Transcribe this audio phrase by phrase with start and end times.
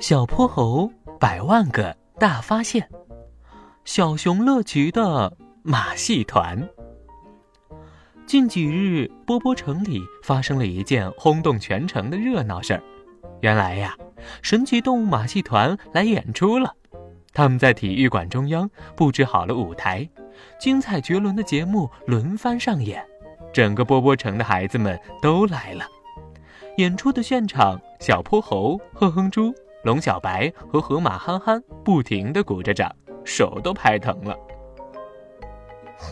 [0.00, 2.88] 小泼猴百万个大发现，
[3.84, 6.68] 小熊乐奇的马戏团。
[8.24, 12.82] 近几日，波波城里发生了一件轰动全城的热闹事儿。
[13.40, 13.96] 原来呀，
[14.40, 16.72] 神奇动物马戏团来演出了。
[17.32, 20.08] 他们在体育馆中央布置好了舞台，
[20.60, 23.04] 精彩绝伦的节目轮番上演。
[23.52, 25.84] 整个波波城的孩子们都来了。
[26.76, 29.52] 演出的现场，小泼猴、哼哼猪。
[29.88, 34.36] 龙小白和河马憨憨不停地鼓着掌，手都拍疼了。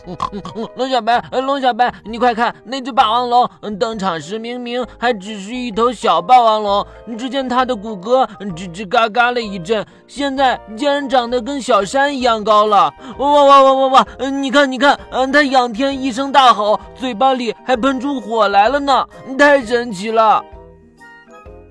[0.75, 6.87] 龙小白，龙小白，你快看，那只霸王龙登场时明明还只是一头小霸王龙，
[7.19, 12.91] 只见它的骨骼吱吱嘎嘎了一阵，现在竟然长得跟小山一样高了！
[13.19, 14.07] 哇哇哇哇哇！
[14.31, 19.07] 你看，你看，嗯它仰天一声大吼，嘴巴里还喷出火来了呢，
[19.37, 20.43] 太神奇了！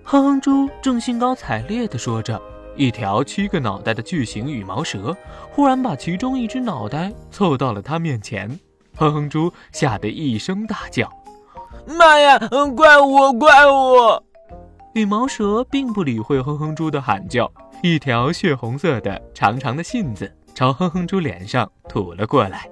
[0.09, 2.41] 哼哼猪正兴高采烈地说着，
[2.77, 5.13] 一条七个脑袋的巨型羽毛蛇
[5.51, 8.49] 忽然把其中一只脑袋凑到了他面前。
[8.95, 11.11] 哼哼猪吓得一声大叫
[11.99, 12.39] ：“妈呀！
[12.77, 14.23] 怪我，怪我！”
[14.95, 17.51] 羽毛蛇并不理会哼哼猪的喊叫，
[17.83, 22.71] 一条血红色的长长的信子朝哼哼猪脸上吐了过来。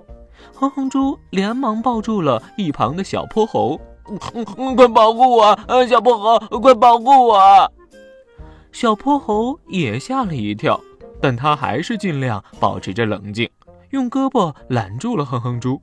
[0.55, 3.81] 哼哼猪连忙抱住了一旁的小泼猴。
[4.09, 6.61] 嗯嗯快保护我，小泼猴！
[6.61, 7.73] 快保护我！
[8.73, 10.81] 小泼猴也吓了一跳，
[11.21, 13.49] 但他还是尽量保持着冷静，
[13.91, 15.81] 用胳膊拦住了哼哼猪。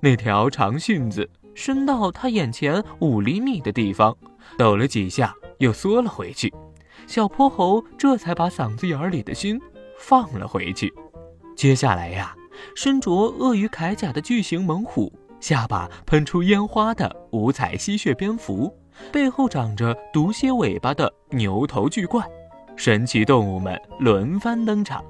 [0.00, 4.16] 那条长信子伸到他眼前五厘米的地方，
[4.58, 6.52] 抖了几下，又缩了回去。
[7.06, 9.60] 小泼猴这才把嗓子眼里的心
[9.98, 10.92] 放了回去。
[11.56, 12.34] 接下来呀，
[12.74, 15.12] 身着鳄鱼铠甲的巨型猛虎。
[15.46, 18.76] 下巴喷出烟花的五彩吸血蝙蝠，
[19.12, 22.20] 背后长着毒蝎尾巴的牛头巨怪，
[22.74, 25.04] 神奇动物们轮番登场。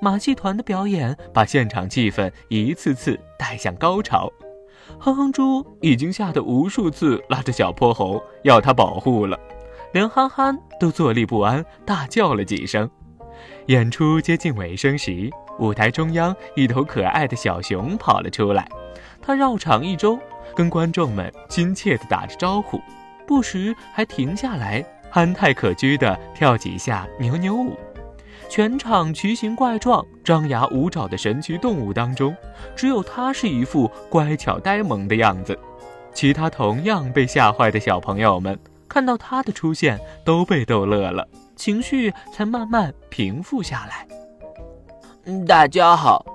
[0.00, 4.30] 马戏团的表演把现场气氛一次次带向高潮。
[5.00, 9.36] 哼哼猪已经吓得无数次拉着小泼猴要他保护了，
[9.92, 12.88] 连憨憨都坐立不安，大叫了几声。
[13.66, 15.28] 演出接近尾声时，
[15.58, 18.68] 舞台中央一头可爱的小熊跑了出来。
[19.22, 20.18] 他绕场一周，
[20.54, 22.80] 跟观众们亲切地打着招呼，
[23.26, 27.78] 不时还停下来，憨态可掬地跳几下扭扭舞。
[28.48, 32.36] 全场奇形怪状、张牙舞爪的神奇动物当中，
[32.74, 35.58] 只有他是一副乖巧呆萌的样子。
[36.12, 38.58] 其他同样被吓坏的小朋友们
[38.88, 44.06] 看到他的出现，都被逗乐了，情绪才慢慢平复下来。
[45.46, 46.31] 大家好。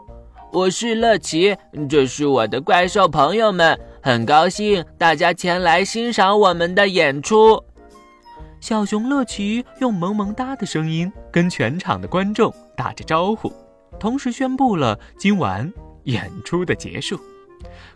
[0.53, 1.55] 我是乐奇，
[1.89, 7.61] 这是我的怪兽朋友们，很高兴大家前来欣赏我们的演出。
[8.61, 13.51] 小熊乐奇用萌萌哒的声音跟全场的观众打着招呼，
[13.99, 15.71] 同时宣布了今晚
[16.05, 17.19] 演出的结束。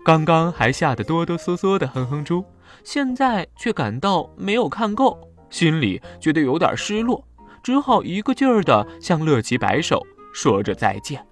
[0.03, 2.44] 刚刚还吓得哆哆嗦嗦的哼哼猪，
[2.84, 5.17] 现在却感到没有看够，
[5.50, 7.23] 心里觉得有点失落，
[7.63, 11.25] 只好一个劲儿的向乐奇摆手，说着再见。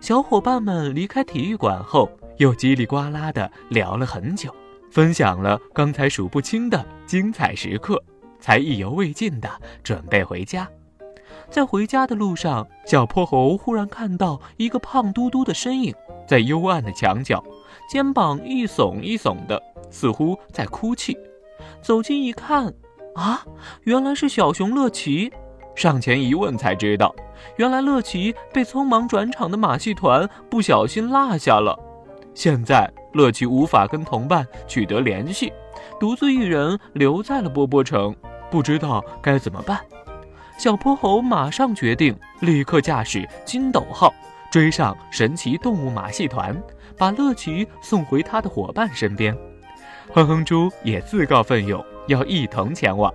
[0.00, 4.50] 小伙伴们离开体育馆后，又叽里呱啦地聊了很久，
[4.90, 8.02] 分享了刚才数不清的精彩时刻，
[8.40, 9.48] 才意犹未尽地
[9.82, 10.66] 准备回家。
[11.50, 15.94] 在回家的路上，小泼猴忽然看到一个胖嘟嘟的身影
[16.26, 17.44] 在幽暗的墙角，
[17.90, 21.14] 肩膀一耸一耸的，似乎在哭泣。
[21.82, 22.72] 走近一看，
[23.16, 23.44] 啊，
[23.82, 25.30] 原来是小熊乐奇。
[25.74, 27.14] 上前一问，才知道。
[27.56, 31.78] 原来乐奇被匆忙转场的马戏团不小心落下了，
[32.34, 35.52] 现在乐奇无法跟同伴取得联系，
[35.98, 38.14] 独自一人留在了波波城，
[38.50, 39.80] 不知道该怎么办。
[40.58, 44.12] 小泼猴马上决定立刻驾驶筋斗号
[44.52, 46.54] 追上神奇动物马戏团，
[46.98, 49.34] 把乐奇送回他的伙伴身边。
[50.12, 53.10] 哼哼猪也自告奋勇要一同前往。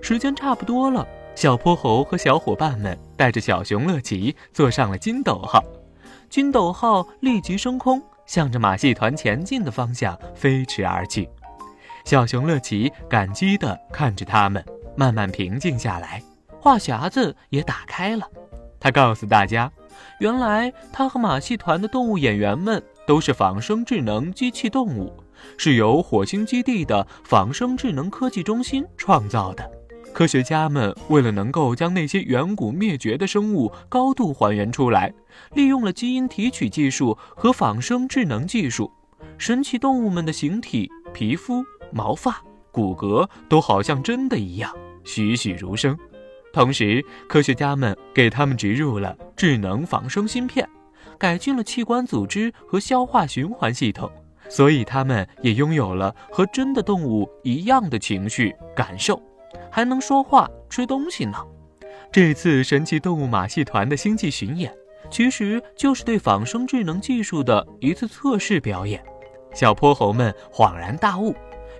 [0.00, 1.06] 时间差不多了。
[1.34, 5.62] 小泼猴和小伙伴们带着小熊乐奇坐上了金斗号，
[6.30, 11.28] 金斗号立即升空，向着马戏团前进的方向飞驰而去。
[12.04, 14.64] 小熊乐奇感激地看着他们，
[14.96, 16.22] 慢慢平静下来，
[16.60, 18.26] 话匣子也打开了。
[18.78, 19.70] 他告诉大家，
[20.20, 25.12] 原来他和马戏团的动物演员们都是仿生智能机器动物，
[25.58, 29.68] 是由火星基地的仿生智能科技中心创造的。
[30.14, 35.12] 科学家们为了能够将那些远古灭绝的生物高度还原出来，
[35.54, 38.88] 利用了基因提取技术和仿生智能技术。
[39.36, 42.40] 神奇动物们的形体、皮肤、毛发、
[42.70, 44.72] 骨骼都好像真的一样，
[45.02, 45.98] 栩栩如生。
[46.52, 50.64] 同时，科学家们给他们植入了智能仿生芯片，
[51.18, 54.08] 改进了器官组织和消化循环系统，
[54.48, 59.20] 所以他们也拥有了和真的动物一样的情绪感受，
[59.70, 61.38] 还能说话、吃东西呢。
[62.12, 64.72] 这次神奇动物马戏团的星际巡演，
[65.10, 69.04] 其实就是对仿生智能技术的一次测试表演。
[69.52, 71.34] 小泼猴们恍然大悟，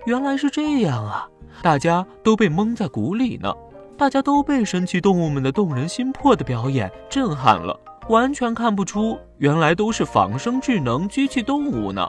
[0.05, 1.27] 原来是这样啊！
[1.61, 3.53] 大家都被蒙在鼓里呢，
[3.97, 7.79] 大家都被神奇动物们的动人心魄的表演震撼了，
[8.09, 12.05] 完全看不出原来都是仿生智能机器动物呢。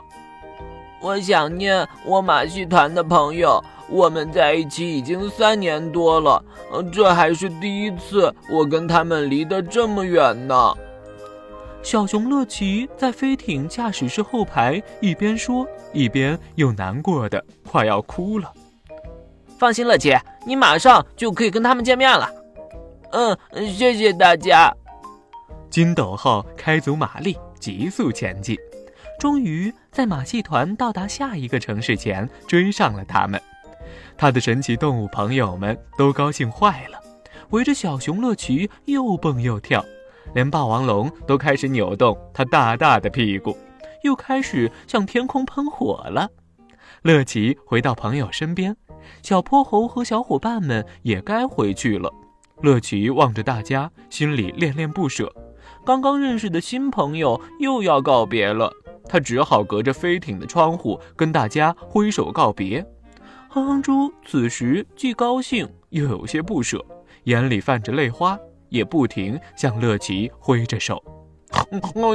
[1.01, 6.43] 我想念我马戏团的朋友，我们在一起已经三年多了，
[6.91, 10.73] 这还是第一次我跟他们离得这么远呢。
[11.83, 18.51] 小熊乐奇在飞艇驾驶室后排一边说，一边又难过的快要哭了。
[19.57, 20.13] 放心，乐奇，
[20.45, 22.29] 你马上就可以跟他们见面了。
[23.11, 23.37] 嗯，
[23.73, 24.73] 谢谢大家。
[25.69, 28.57] 金斗号开足马力，急速前进，
[29.17, 33.41] 终于在马戏团到达下一个城市前追上了他们。
[34.17, 36.99] 他的神奇动物朋友们都高兴坏了，
[37.49, 39.83] 围着小熊乐奇又蹦又跳，
[40.33, 43.57] 连霸王龙都开始扭动它大大的屁股，
[44.03, 46.29] 又开始向天空喷火了。
[47.03, 48.75] 乐奇回到朋友身边。
[49.23, 52.11] 小泼猴和小伙伴们也该回去了。
[52.61, 55.33] 乐奇望着大家，心里恋恋不舍。
[55.85, 58.69] 刚刚认识的新朋友又要告别了，
[59.07, 62.85] 他只好隔着飞艇的窗户跟大家挥手告别。
[63.57, 66.79] 哼哼猪此时既高兴又有些不舍，
[67.23, 68.37] 眼里泛着泪花，
[68.69, 71.01] 也不停向乐奇挥着手。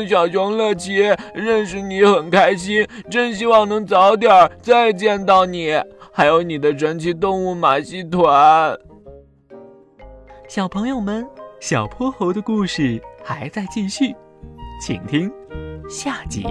[0.08, 0.98] 小熊乐奇，
[1.34, 4.30] 认识你很开心，真希望能早点
[4.62, 5.72] 再见到你。
[6.12, 8.78] 还有你的神奇动物马戏团，
[10.48, 11.26] 小朋友们，
[11.58, 14.14] 小泼猴的故事还在继续，
[14.80, 15.28] 请听
[15.88, 16.46] 下集。